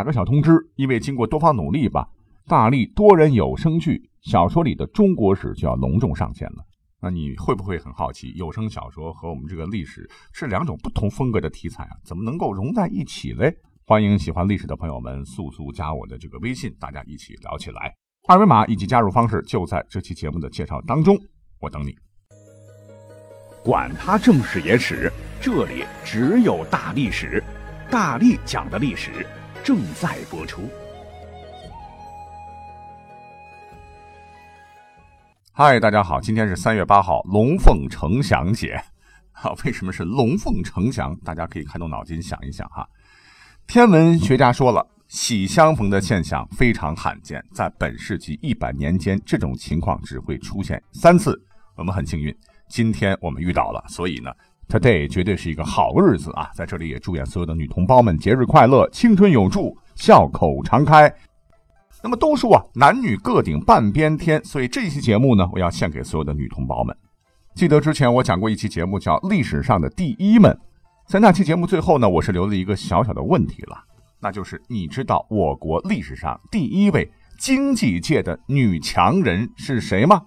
[0.00, 2.08] 打个小通知，因为经过多方努力吧，
[2.46, 6.64] 大力多人有声剧小说里的中国史就要隆重上线了。
[7.02, 13.54] 那你会不会很好奇，有声小说和我们这个历史是两种不同风格的题材啊，怎么能够融在一起嘞？
[13.84, 17.94] 欢迎喜欢历史的朋友们速速加我的这个微信，大家一起聊起来。
[18.26, 21.14] 二维码以及加入方式就在这期节目的介绍当中，
[21.58, 21.94] 我等你。
[23.62, 25.12] 管他正史野史，
[25.42, 27.44] 这里只有大历史，
[27.90, 29.26] 大力讲的历史
[29.62, 30.62] 正在播出。
[35.52, 38.82] 嗨，大家好，今天是三月八号，龙凤呈祥节。
[39.32, 41.14] 好，为什么是龙凤呈祥？
[41.16, 42.88] 大家可以开动脑筋想一想哈。
[43.66, 51.38] 天文学家说了，喜相逢的现象非常罕见，在本世纪一百年间，这种情况只会出现三次。
[51.76, 52.34] 我们很幸运，
[52.68, 54.32] 今天我们遇到了，所以呢
[54.70, 56.48] ，today 绝对是一个好日子啊！
[56.54, 61.12] 在这里也祝愿所有的女同胞们节日快乐，青春永驻，笑口常开。
[62.02, 66.96] 那么都说啊，男女各顶半边天，所以这期节目呢，我要献给所有的女同胞们。
[67.54, 70.50] 记得之前我讲过一期节目，叫《历史上的第一们》。
[71.06, 73.76] 在那期节目最后呢，我是留了一个小小的问题了，
[74.20, 80.22] 那就是你知道我国历史上第一位经济界的女强人是谁吗？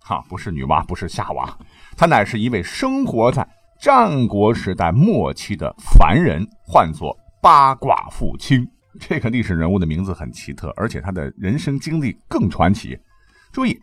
[0.00, 1.58] 哈，不是女娲，不是夏娃，
[1.98, 3.44] 他乃是一位生活在
[3.80, 8.64] 战国时代末期的凡人，唤作八寡妇卿。
[9.00, 12.96] 这个历史人物的名字很奇特，而且他的人生经历更传奇。
[13.50, 13.76] 注意，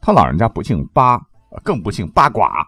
[0.00, 1.20] 他老人家不姓八，
[1.64, 2.64] 更不姓八寡。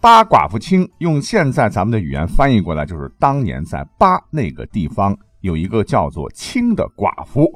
[0.00, 7.52] 八寡妇卿用现在咱们的语言翻译过来，就是当年在八那个地方有一个叫做卿的寡妇。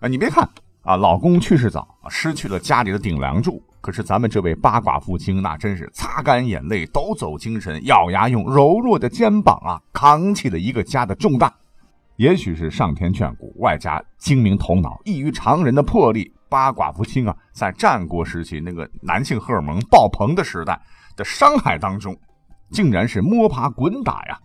[0.00, 0.48] 啊，你别看
[0.80, 11.50] 啊，老公去世早，失去了家里的顶梁柱，可是咱们这位八寡妇卿那真是擦干眼泪，抖擞精神，咬牙用柔弱的肩膀啊，扛起了一个家的重担。
[12.16, 20.78] 也许是上天眷顾，外加精明头脑、异于常人的魄力，八寡妇卿啊，在战国时期那个男性荷尔蒙爆棚的时代。
[21.16, 22.14] 的伤害当中，
[22.70, 24.38] 竟然是摸爬滚打呀，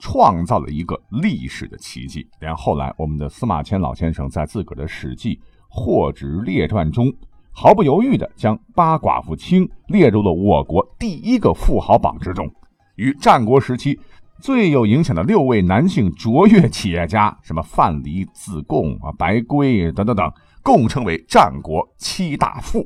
[0.00, 2.28] 创造了一个历史的奇迹。
[2.40, 5.36] 连后来我们的司马迁老先生在自个儿的《史记·
[5.70, 7.10] 货殖列传》中，
[7.54, 12.50] 毫不犹豫地将八寡妇卿列入了我国第一个富豪榜之中。
[12.96, 13.98] 与战国时期
[14.40, 20.32] 最有影响的六位男性卓越企业家，什么范蠡、子贡啊、白圭等等等，
[20.62, 22.84] 共称为战国七大富。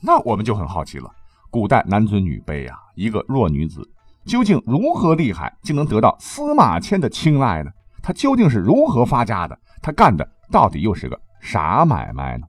[0.00, 1.10] 那我们就很好奇了。
[1.50, 3.88] 古代男尊女卑啊，一个弱女子
[4.24, 7.70] 究竟如何厉害，竟能得到司马迁的青睐呢？
[8.02, 9.58] 她究竟是如何发家的？
[9.80, 12.46] 她干的到底又是个啥买卖呢？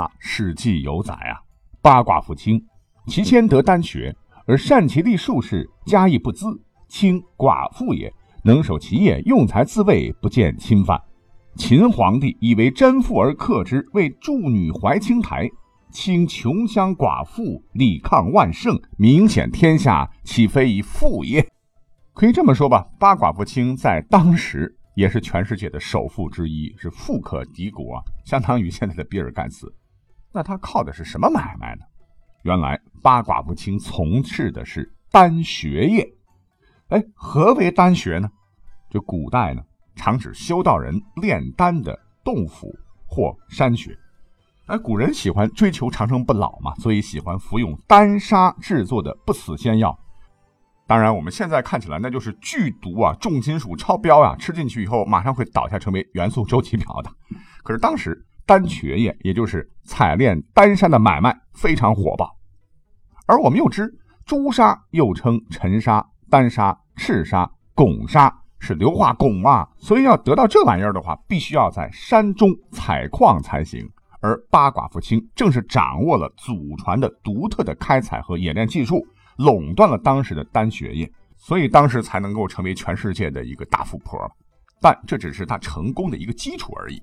[0.00, 1.36] 那《史记》有载啊，
[1.82, 2.64] 八寡妇卿，
[3.06, 4.16] 其先得丹学，
[4.46, 6.46] 而善其力术士，家亦不资，
[6.88, 8.10] 清寡妇也，
[8.42, 10.98] 能守其业，用才自卫，不见侵犯。
[11.56, 15.46] 秦皇帝以为贞妇而克之，为助女怀清台。
[15.92, 21.46] 清穷乡寡妇，力抗万乘，名显天下，岂非以富也？
[22.14, 29.70] 可以这么说吧，八寡妇卿在当时也是全世界的首富之一，是富可敌国啊，相当于现在的比尔盖茨。
[30.32, 31.82] 那他靠的是什么买卖呢？
[32.42, 36.06] 原来八寡不清从事的是丹学业。
[36.88, 38.30] 哎，何为丹学呢？
[38.88, 39.62] 这古代呢，
[39.94, 42.74] 常指修道人炼丹的洞府
[43.06, 43.96] 或山穴。
[44.66, 49.98] 哎古人喜欢追求长生不老嘛，所以喜欢服用丹砂制作的不死仙药。
[50.86, 57.10] 当然，我们现在看起来那就是剧毒啊，重金属超标啊，吃进去以后马上会倒下，成为元素周期表的。
[57.62, 62.36] 可是当时丹学业，也就是采炼丹砂的买卖非常火爆。
[63.26, 63.88] 而我们又知
[64.26, 73.88] 朱砂又称沉砂、丹砂、赤砂、汞砂，是硫化汞啊，所以要得到这玩意儿的话，必须要在山中采矿才行。
[74.20, 79.06] 而八寡妇青正是掌握了祖传的独特的开采和冶炼技术，
[79.36, 84.20] 垄断了当时的丹学业，所以当时才能够成为全世界的一个大富婆。
[84.80, 87.00] 但这只是他成功的一个基础而已。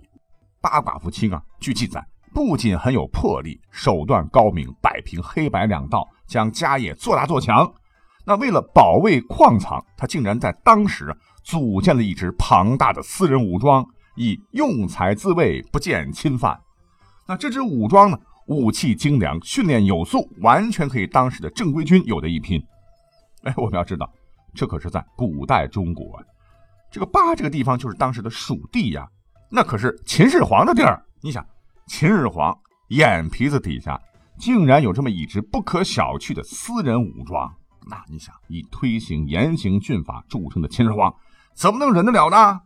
[0.62, 7.72] 八寡妇卿啊，据记载，不仅很有魄力，手段高明，摆平黑白两道，将家业做大做强。
[8.26, 16.60] 那为了保卫矿藏，他竟然在当时，组建了一支庞大的私人武装，以用财自卫，不见侵犯。
[17.26, 18.18] 那这支武装呢？
[18.48, 22.62] 武器精良，训练有素，完全可以当时的正规军有的一拼。
[23.44, 24.10] 哎，我们要知道，
[24.54, 26.18] 这可是在古代中国，
[26.90, 29.06] 这个巴这个地方就是当时的蜀地呀，
[29.50, 31.04] 那可是秦始皇的地儿。
[31.22, 31.46] 你想，
[31.88, 32.56] 秦始皇
[32.90, 34.00] 眼皮子底下
[34.38, 37.52] 竟然有这么一支不可小觑的私人武装，
[37.88, 41.14] 那你想，以推行严刑峻法著称的秦始皇，
[41.54, 42.62] 怎么能忍得了呢？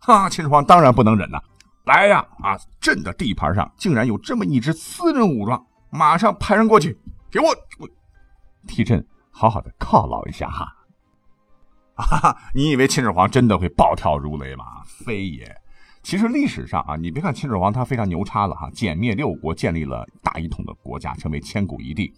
[0.00, 1.40] 哈，秦始皇当然不能忍呐！
[1.86, 6.98] 来呀，啊，朕的地盘上竟然有这么一支私人武装，马上派人过去，
[7.30, 7.46] 给我
[7.78, 7.88] 我
[8.66, 10.66] 替朕好好的犒劳一下哈！
[11.96, 14.82] 哈哈，你以为秦始皇真的会暴跳如雷吗？
[14.84, 15.63] 非也。
[16.04, 22.12] 其实历史上啊，你别看秦始皇他非常牛叉了哈，歼灭六国，建立了大一统的国家，成为千古一帝。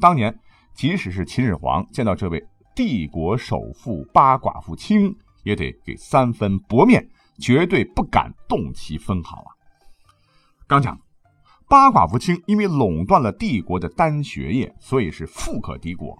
[0.00, 0.34] 当年
[0.74, 2.42] 即使是秦始皇见到这位
[2.74, 7.06] 帝国首富八寡妇卿，也得给三分薄面。
[7.40, 9.50] 绝对不敢动其分毫啊！
[10.68, 10.96] 刚讲，
[11.68, 16.16] 八寡妇卿因为垄断了帝国的丹学业，所以是富可敌国。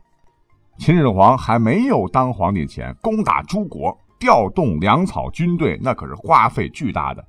[0.78, 7.26] 秦始皇还没有当皇帝前，攻打诸国，调动粮草军队，那可是花费巨大的。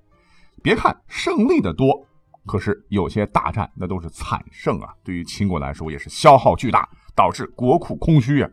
[0.62, 2.06] 别看胜利的多，
[2.46, 4.94] 可是有些大战那都是惨胜啊！
[5.04, 8.50] 对于秦国来说，也是消耗巨大，导致国库空虚啊。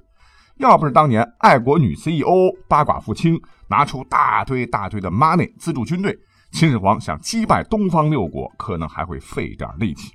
[0.56, 3.38] 要不是当年爱国女 CEO 八寡妇卿
[3.69, 6.19] 拿出大堆大堆的 money 资助军队，
[6.50, 10.14] 秦始皇想击败东方六国，可能还会费点力气。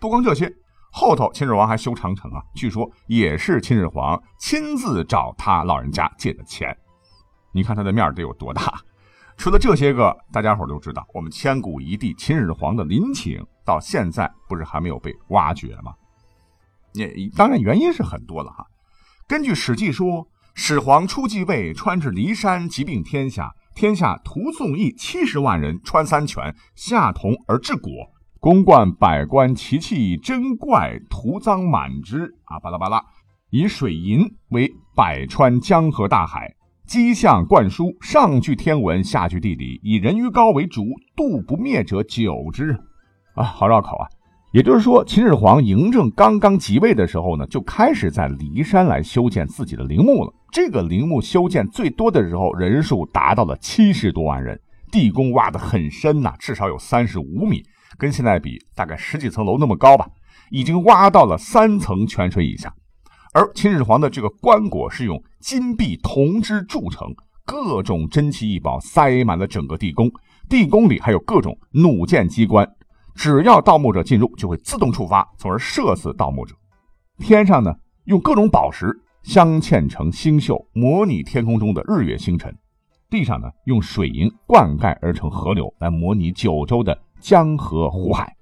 [0.00, 0.52] 不光这些，
[0.90, 6.76] 后头秦始皇还修长城啊，据说也是秦始皇亲自找他老人家借的钱。
[7.52, 8.80] 你看他的面得有多大？
[9.36, 15.94] 除了这些个，大家伙都知道，我们千古一帝秦始皇的陵寝到现在不是还没有被挖掘吗？
[16.92, 18.66] 也当然原因是很多了哈。
[19.26, 27.90] 根据《史记》说，始皇初继位，穿至骊山，疾病天下，天下徒送役七十万人，穿三泉，下同而治国，
[28.38, 32.34] 宫观百官奇器珍怪，徒赃满之。
[32.44, 33.02] 啊，巴拉巴拉，
[33.48, 36.54] 以水银为百川江河大海，
[36.92, 40.84] 机象灌输，上具天文，下具地理，以人鱼膏为主，
[41.16, 42.78] 度不灭者久之。
[43.34, 44.06] 啊，好绕口啊。
[44.52, 50.30] 也就是说，秦始皇嬴政刚刚即位的时候呢，就开始在骊山来修建自己的陵墓了。
[50.52, 54.60] 这个陵墓修建最多的时候，人数达到了七十多万人，
[54.90, 57.62] 地宫挖得很深呐，至少有三十五米，
[57.96, 60.06] 跟现在比大概十几层楼那么高吧，
[60.50, 62.70] 已经挖到了三层泉水以下。
[63.34, 67.08] 而秦始皇的这个棺椁是用金碧铜枝铸成，
[67.46, 70.10] 各种珍奇异宝塞满了整个地宫，
[70.50, 72.68] 地宫里还有各种弩箭机关。
[73.14, 76.54] 只要盗墓者进入，就会自动触发，从而射死盗墓者。
[77.18, 77.74] 天上呢，
[78.04, 82.52] 用各种宝石镶嵌成星宿，模拟天空中的日月星辰；
[83.08, 88.36] 地上呢，用水银灌溉而成河流，来模拟九州的江河湖海。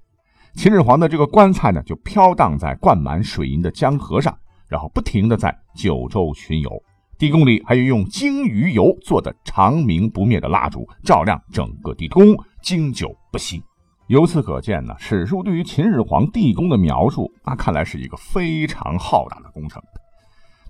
[0.54, 4.36] 秦始皇的这个棺材呢，就飘荡在灌满水银的江河上，
[4.70, 6.70] 然后不停的在九州巡游。
[7.18, 13.62] 地宫里还有用鲸鱼油做的长明不灭的蜡烛，照亮整个地宫，经久不息。
[14.06, 19.82] 由此可见呢，史书对于秦始皇地宫的描述，那看来是一个非常浩大的工程。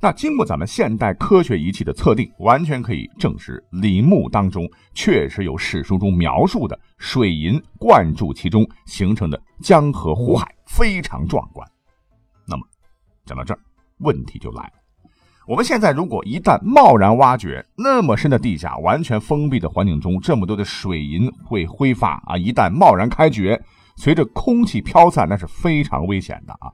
[0.03, 11.67] 那经过咱们现代科学仪器的测定，完全可以证实陵墓当中确实有史书中描述的水银灌注其中形成的江河湖海，非常壮观。
[12.47, 12.67] 那么，
[13.25, 13.61] 讲到这儿，
[14.01, 14.73] 问题就来了。
[15.47, 22.37] 我们现在如果一旦贸然挖掘那么深的地下，完全封闭的环境中，这么多的水银会挥发啊！
[22.37, 23.61] 一旦贸然开掘，
[23.97, 26.71] 随着空气飘散，那是非常危险的啊！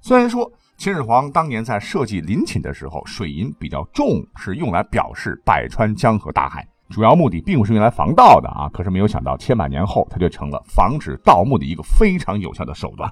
[0.00, 8.68] 虽然说秦始皇当年在设计陵寝的时候，水银比较重，是用来表示百川江河大海，主要目的并不是用来防盗的啊！
[8.72, 13.08] 可是没有想到，千百年后，它就成了防止盗墓的一个非常有效的手段。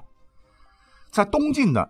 [1.09, 1.87] 在东晋呢。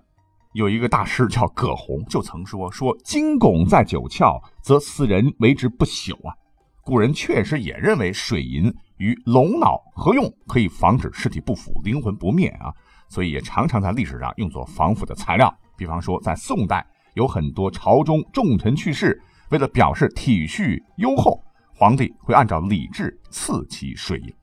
[0.53, 6.34] 有一个大师叫葛洪，就曾说：“说金汞在九窍，则死人为之不朽啊。”
[6.82, 12.74] 古人确实也认为水银与龙脑合用，可以防止尸体不腐、灵魂不灭啊，
[13.10, 15.56] 所以也常常在历史上用作防腐的材料。
[15.77, 21.39] 比方说，在宋代，有很多朝中重臣去世，为了表示体恤优厚，
[21.75, 24.34] 皇帝会按照礼制赐其水银。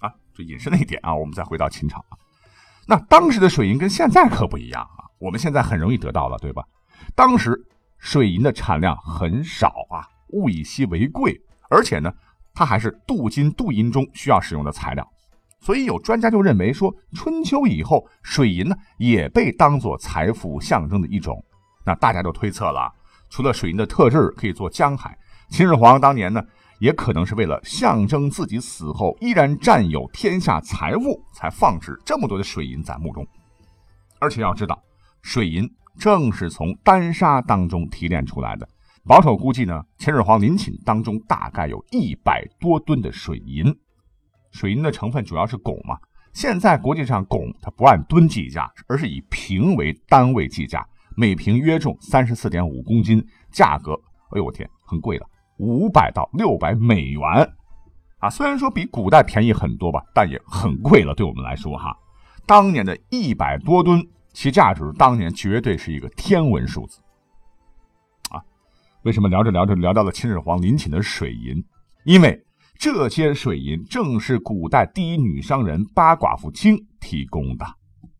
[0.00, 2.21] 啊，这引申了一点啊，我们再回到秦朝啊。
[2.86, 6.64] 那当时的水银跟现在可不一样啊，我们现在很容易得到了，对吧？
[7.14, 7.56] 当时
[7.98, 12.12] 水银的产量很少啊，物以稀为贵，而且呢，
[12.52, 15.08] 它还是镀金、镀银中需要使用的材料，
[15.60, 21.42] 所以有专家就认为说，春秋以后，水银呢也被当作财富象征的一种。
[21.84, 22.92] 那大家都推测了，
[23.30, 25.16] 除了水银的特质可以做江海，
[25.48, 26.42] 秦始皇当年呢。
[26.82, 33.24] 也可能是为了象征自己死后依然占有天下财物，才放置这么多的水银在墓中。
[34.18, 34.76] 而且要知道，
[35.22, 35.64] 水银
[35.96, 38.68] 正是从丹砂当中提炼出来的。
[39.04, 43.72] 保守估计呢，秦始皇陵寝当中大概有一百多吨的水银。
[44.50, 45.96] 水银的成分主要是汞嘛。
[46.32, 50.84] 现在国际上汞它不按吨计价，而是以瓶为单位计价，
[51.16, 53.92] 每瓶约重三十四点五公斤，价格，
[54.32, 55.26] 哎呦我天，很贵了。
[55.62, 57.22] 五百到六百美元，
[58.18, 61.96] 啊，虽然说比古代便宜很多吧，但也很贵了，对我们来说哈。
[62.44, 67.00] 当年的一百多吨，其价值当年绝对是一个天文数字，
[68.32, 68.42] 啊，
[69.04, 71.64] 为什么聊着聊着聊到了秦始皇陵寝的水银？
[72.04, 72.44] 因为
[72.76, 77.64] 这些水银正是古代第一女商人八寡妇卿提供的。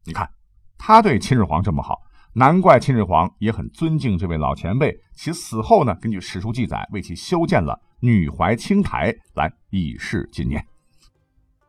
[0.05, 0.31] 你看，
[0.79, 1.99] 他对秦始皇这么好。
[2.35, 4.97] 难怪秦始皇也很尊敬这位老前辈。
[5.15, 10.65] 其死后呢，根据史书记载，为其修建了女怀青台来以示纪念。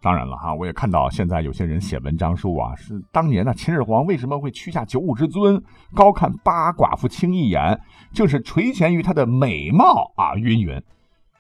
[0.02, 5.62] 当然了哈，我也看到现在有些人写文章说啊，是当年呢秦始皇为什么会屈下九五之尊，
[5.94, 7.78] 高看八寡妇卿一眼，
[8.14, 10.74] 正是垂涎于她的美貌啊，云云。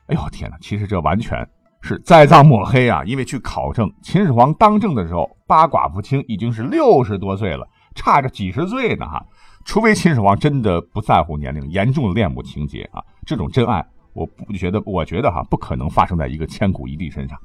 [0.08, 1.48] 哎呦天哪，其实这完全
[1.82, 3.04] 是栽赃抹黑啊！
[3.06, 7.66] 因为据考证，秦始皇当政的时候，八寡妇卿已经是六十多岁了。
[7.96, 9.26] 差着几十岁呢哈，
[9.66, 17.38] 除非秦始皇真的不在乎年龄，严重的恋母情节啊，这种真爱，我不觉得，我觉得哈，不可能发生在一个千古一帝身上。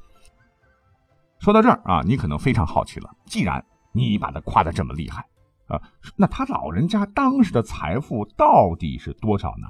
[1.39, 5.25] 说到这儿啊，你可能非常好奇了，既然你把他夸的这么厉害
[5.67, 5.81] 啊，
[6.17, 9.69] 那他老人家当时的财富到底是多少呢？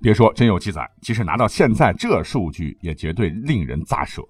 [0.00, 4.22] 别说真有记载，即使拿到现在这数据，也绝对令人咋舌。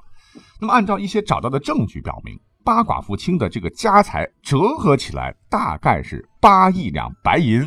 [0.60, 2.38] 那么按照一些找到的证据表明。
[2.68, 7.66] 八寡妇卿的这个家财折合起来大概是八亿两白银，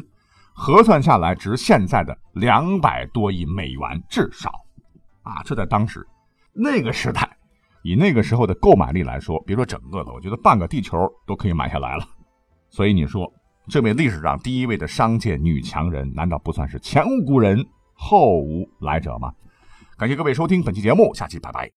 [0.54, 4.52] 核算下来值现在的两百多亿美元至少，
[5.24, 6.06] 啊，这在当时
[6.54, 7.28] 那个时代，
[7.82, 12.06] 以那个时候的购买力来说，别说整个的，我觉得半个地球都可以买下来了。
[12.70, 13.28] 所以你说，
[13.68, 17.66] 这位历史上第一位的商界女强人，难道不算是前无古人
[17.96, 19.34] 后无来者吗？
[19.98, 21.68] 感谢各位收听本期节目，下期拜拜。